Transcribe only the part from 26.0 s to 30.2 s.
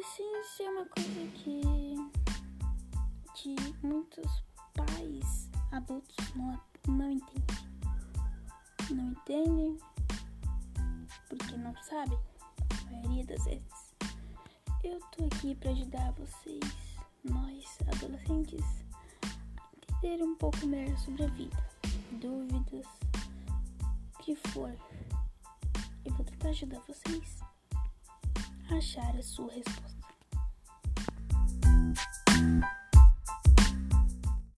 Eu vou tentar ajudar vocês achar a sua resposta.